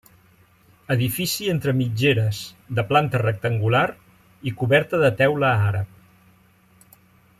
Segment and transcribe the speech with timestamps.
[0.93, 2.39] Edifici entre mitgeres,
[2.79, 3.85] de planta rectangular
[4.51, 6.97] i coberta de teula àrab.